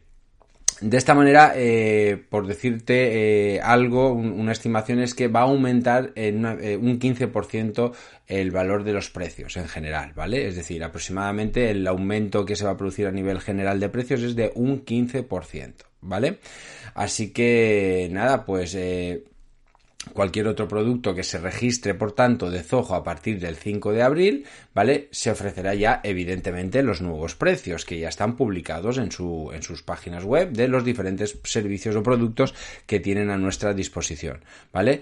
de 0.81 0.97
esta 0.97 1.13
manera, 1.13 1.53
eh, 1.55 2.23
por 2.29 2.47
decirte 2.47 3.55
eh, 3.55 3.61
algo, 3.61 4.13
una 4.13 4.51
estimación 4.51 4.99
es 4.99 5.13
que 5.13 5.27
va 5.27 5.41
a 5.41 5.43
aumentar 5.43 6.11
en 6.15 6.45
eh, 6.45 6.77
un 6.77 6.99
15% 6.99 7.91
el 8.27 8.51
valor 8.51 8.83
de 8.83 8.93
los 8.93 9.09
precios 9.09 9.57
en 9.57 9.67
general, 9.67 10.13
¿vale? 10.15 10.47
Es 10.47 10.55
decir, 10.55 10.83
aproximadamente 10.83 11.69
el 11.69 11.85
aumento 11.87 12.45
que 12.45 12.55
se 12.55 12.65
va 12.65 12.71
a 12.71 12.77
producir 12.77 13.07
a 13.07 13.11
nivel 13.11 13.41
general 13.41 13.79
de 13.79 13.89
precios 13.89 14.21
es 14.21 14.35
de 14.35 14.51
un 14.55 14.85
15%, 14.85 15.73
¿vale? 16.01 16.39
Así 16.93 17.31
que 17.31 18.07
nada, 18.11 18.45
pues 18.45 18.77
cualquier 20.13 20.47
otro 20.47 20.67
producto 20.67 21.13
que 21.13 21.23
se 21.23 21.39
registre, 21.39 21.93
por 21.93 22.13
tanto, 22.13 22.49
de 22.49 22.63
Zoho 22.63 22.95
a 22.95 23.03
partir 23.03 23.39
del 23.39 23.55
5 23.55 23.91
de 23.91 24.01
abril, 24.01 24.45
¿vale? 24.73 25.09
Se 25.11 25.29
ofrecerá 25.29 25.73
ya, 25.75 25.99
evidentemente, 26.03 26.83
los 26.83 27.01
nuevos 27.01 27.35
precios 27.35 27.85
que 27.85 27.99
ya 27.99 28.09
están 28.09 28.35
publicados 28.35 28.97
en, 28.97 29.11
su, 29.11 29.51
en 29.53 29.61
sus 29.61 29.83
páginas 29.83 30.23
web 30.23 30.51
de 30.51 30.67
los 30.67 30.85
diferentes 30.85 31.37
servicios 31.43 31.95
o 31.95 32.03
productos 32.03 32.53
que 32.85 32.99
tienen 32.99 33.29
a 33.29 33.37
nuestra 33.37 33.73
disposición, 33.73 34.39
¿vale? 34.71 35.01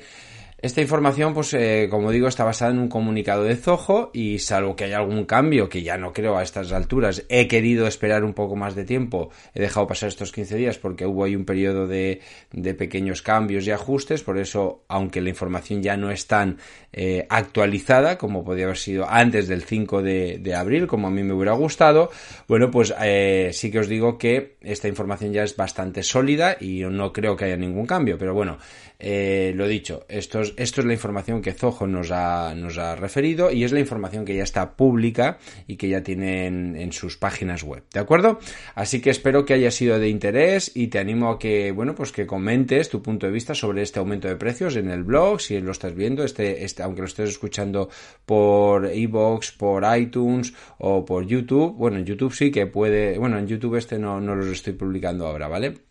Esta 0.60 0.82
información, 0.82 1.36
pues 1.36 1.54
eh, 1.54 1.88
como 1.88 2.12
digo, 2.12 2.28
está 2.28 2.44
basada 2.44 2.72
en 2.72 2.80
un 2.80 2.90
comunicado 2.90 3.44
de 3.44 3.56
Zoho 3.58 4.10
y 4.12 4.40
salvo 4.40 4.76
que 4.76 4.86
haya 4.86 4.98
algún 4.98 5.26
cambio, 5.26 5.70
que 5.70 5.84
ya 5.84 5.98
no 5.98 6.14
creo 6.14 6.36
a 6.36 6.42
estas 6.42 6.72
alturas, 6.72 7.24
he 7.30 7.48
querido 7.48 7.86
esperar 7.86 8.24
un 8.24 8.34
poco 8.34 8.56
más 8.56 8.74
de 8.74 8.84
tiempo, 8.84 9.30
he 9.54 9.62
dejado 9.62 9.86
pasar 9.86 10.10
estos 10.10 10.32
15 10.32 10.56
días 10.56 10.80
porque 10.80 11.06
hubo 11.06 11.26
ahí 11.26 11.36
un 11.36 11.46
periodo 11.46 11.86
de, 11.86 12.22
de 12.52 12.74
pequeños 12.74 13.22
cambios 13.22 13.68
y 13.68 13.72
ajustes, 13.72 14.24
por 14.24 14.40
eso, 14.40 14.84
aunque 14.88 15.22
la 15.22 15.30
información 15.30 15.84
ya 15.84 15.96
no 15.96 16.10
es 16.10 16.26
tan 16.26 16.58
eh, 16.92 17.28
actualizada 17.30 18.18
como 18.18 18.44
podía 18.44 18.64
haber 18.64 18.78
sido 18.78 19.08
antes 19.08 19.48
del 19.48 19.62
5 19.62 20.02
de, 20.02 20.56
abril, 20.56 20.88
como 20.88 21.06
a 21.06 21.12
mí 21.12 21.22
me 21.22 21.34
hubiera 21.34 21.54
gustado, 21.54 22.10
bueno, 22.48 22.72
pues 22.72 22.96
eh, 23.00 23.52
sí 23.54 23.70
que 23.70 23.78
os 23.78 23.88
digo 23.88 24.18
que 24.18 24.58
esta 24.62 24.88
información 24.88 25.34
ya 25.34 25.44
es 25.44 25.56
bastante 25.56 26.02
sólida 26.02 26.58
y 26.60 26.80
no 26.80 27.14
creo 27.14 27.36
que 27.36 27.46
haya 27.46 27.58
ningún 27.58 27.86
cambio, 27.86 28.18
pero 28.18 28.34
bueno, 28.34 28.58
eh, 28.98 29.52
lo 29.54 29.68
dicho, 29.68 30.08
esto 30.10 30.47
es, 30.48 30.54
esto 30.58 30.82
es 30.82 30.88
la 30.88 30.94
información 30.94 31.42
que 31.42 31.54
Zoho 31.54 31.88
nos 31.88 32.12
ha, 32.12 32.54
nos 32.56 32.78
ha 32.78 32.96
referido 32.96 33.52
y 33.52 33.64
es 33.64 33.72
la 33.72 33.80
información 33.80 34.26
que 34.26 34.36
ya 34.36 34.44
está 34.44 34.76
pública 34.76 35.38
y 35.68 35.78
que 35.78 35.90
ya 35.90 36.04
tienen 36.04 36.76
en 36.76 36.92
sus 36.92 37.18
páginas 37.18 37.64
web, 37.64 37.84
¿de 37.94 38.00
acuerdo? 38.00 38.40
Así 38.76 39.02
que 39.02 39.10
espero 39.10 39.46
que 39.46 39.54
haya 39.54 39.72
sido 39.72 40.00
de 40.00 40.10
interés 40.10 40.72
y 40.76 40.88
te 40.88 41.00
animo 41.00 41.30
a 41.30 41.40
que, 41.40 41.72
bueno, 41.72 41.96
pues 41.96 42.12
que 42.12 42.26
comentes 42.26 42.90
tu 42.90 43.02
punto 43.02 43.26
de 43.26 43.32
vista 43.32 43.54
sobre 43.54 43.82
este 43.82 44.00
aumento 44.00 44.28
de 44.28 44.36
precios 44.36 44.76
en 44.76 44.90
el 44.90 45.04
blog, 45.04 45.42
si 45.42 45.60
lo 45.60 45.72
estás 45.72 45.96
viendo, 45.96 46.24
este, 46.24 46.64
este 46.64 46.84
aunque 46.84 47.02
lo 47.02 47.08
estés 47.08 47.30
escuchando 47.30 47.90
por 48.26 48.94
iBox, 48.94 49.52
por 49.52 49.84
iTunes 49.98 50.54
o 50.80 51.06
por 51.06 51.26
YouTube, 51.26 51.76
bueno, 51.76 51.98
en 51.98 52.06
YouTube 52.06 52.34
sí 52.34 52.52
que 52.52 52.68
puede, 52.68 53.18
bueno, 53.18 53.38
en 53.38 53.48
YouTube 53.48 53.76
este 53.76 54.00
no, 54.00 54.20
no 54.22 54.36
los 54.36 54.48
estoy 54.48 54.74
publicando 54.74 55.28
ahora, 55.28 55.48
¿vale? 55.48 55.87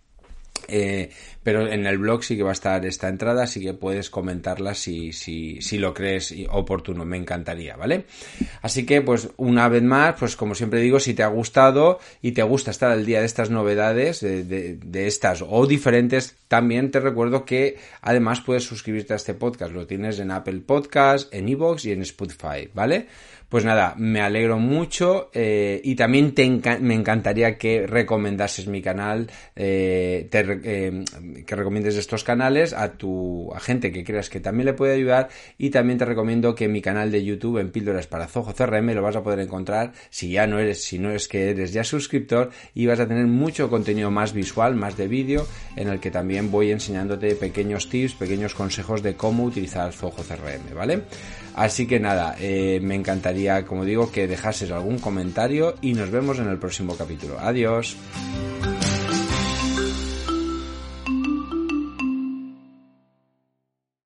Eh, 0.68 1.10
pero 1.42 1.66
en 1.68 1.86
el 1.86 1.98
blog 1.98 2.24
sí 2.24 2.36
que 2.36 2.42
va 2.42 2.50
a 2.50 2.52
estar 2.52 2.84
esta 2.84 3.08
entrada, 3.08 3.44
así 3.44 3.60
que 3.60 3.72
puedes 3.72 4.10
comentarla 4.10 4.74
si, 4.74 5.12
si, 5.12 5.60
si 5.60 5.78
lo 5.78 5.94
crees 5.94 6.34
oportuno, 6.50 7.04
me 7.04 7.16
encantaría, 7.16 7.76
¿vale? 7.76 8.06
Así 8.62 8.84
que, 8.84 9.00
pues, 9.00 9.28
una 9.36 9.68
vez 9.68 9.84
más, 9.84 10.16
pues 10.18 10.36
como 10.36 10.56
siempre 10.56 10.80
digo, 10.80 10.98
si 10.98 11.14
te 11.14 11.22
ha 11.22 11.28
gustado 11.28 12.00
y 12.20 12.32
te 12.32 12.42
gusta 12.42 12.72
estar 12.72 12.90
al 12.90 13.06
día 13.06 13.20
de 13.20 13.26
estas 13.26 13.50
novedades, 13.50 14.20
de, 14.20 14.42
de, 14.42 15.06
estas 15.06 15.44
o 15.46 15.66
diferentes, 15.66 16.36
también 16.48 16.90
te 16.90 16.98
recuerdo 16.98 17.44
que 17.44 17.78
además 18.00 18.40
puedes 18.40 18.64
suscribirte 18.64 19.12
a 19.12 19.16
este 19.16 19.34
podcast. 19.34 19.72
Lo 19.72 19.86
tienes 19.86 20.18
en 20.18 20.32
Apple 20.32 20.62
Podcast, 20.66 21.32
en 21.32 21.48
Evox 21.48 21.84
y 21.84 21.92
en 21.92 22.02
Spotify, 22.02 22.68
¿vale? 22.74 23.06
Pues 23.48 23.64
nada, 23.64 23.94
me 23.96 24.20
alegro 24.20 24.58
mucho 24.58 25.30
eh, 25.32 25.80
y 25.84 25.94
también 25.94 26.34
me 26.80 26.94
encantaría 26.94 27.56
que 27.56 27.86
recomendases 27.86 28.66
mi 28.66 28.82
canal, 28.82 29.30
eh, 29.54 30.28
eh, 30.32 31.04
que 31.46 31.56
recomiendes 31.56 31.94
estos 31.94 32.24
canales 32.24 32.72
a 32.72 32.94
tu 32.94 33.54
a 33.54 33.60
gente 33.60 33.92
que 33.92 34.02
creas 34.02 34.30
que 34.30 34.40
también 34.40 34.66
le 34.66 34.72
puede 34.72 34.94
ayudar 34.94 35.28
y 35.58 35.70
también 35.70 35.96
te 35.96 36.04
recomiendo 36.04 36.56
que 36.56 36.66
mi 36.66 36.82
canal 36.82 37.12
de 37.12 37.24
YouTube 37.24 37.58
en 37.58 37.70
Píldoras 37.70 38.08
para 38.08 38.26
Zoho 38.26 38.52
CRM 38.52 38.92
lo 38.94 39.02
vas 39.02 39.14
a 39.14 39.22
poder 39.22 39.38
encontrar 39.38 39.92
si 40.10 40.30
ya 40.32 40.48
no 40.48 40.58
eres, 40.58 40.82
si 40.82 40.98
no 40.98 41.12
es 41.12 41.28
que 41.28 41.50
eres 41.50 41.72
ya 41.72 41.84
suscriptor 41.84 42.50
y 42.74 42.86
vas 42.86 42.98
a 42.98 43.06
tener 43.06 43.28
mucho 43.28 43.70
contenido 43.70 44.10
más 44.10 44.32
visual, 44.32 44.74
más 44.74 44.96
de 44.96 45.06
vídeo, 45.06 45.46
en 45.76 45.86
el 45.86 46.00
que 46.00 46.10
también 46.10 46.50
voy 46.50 46.72
enseñándote 46.72 47.36
pequeños 47.36 47.88
tips, 47.88 48.14
pequeños 48.14 48.56
consejos 48.56 49.04
de 49.04 49.14
cómo 49.14 49.44
utilizar 49.44 49.92
Zoho 49.92 50.16
CRM, 50.16 50.74
¿vale? 50.74 51.02
Así 51.54 51.86
que 51.86 51.98
nada, 51.98 52.36
me 52.38 52.94
encantaría, 52.94 53.35
como 53.66 53.84
digo, 53.84 54.10
que 54.10 54.26
dejases 54.26 54.70
algún 54.70 54.98
comentario 54.98 55.74
y 55.80 55.94
nos 55.94 56.10
vemos 56.10 56.38
en 56.38 56.48
el 56.48 56.58
próximo 56.58 56.96
capítulo. 56.96 57.38
Adiós. 57.38 57.96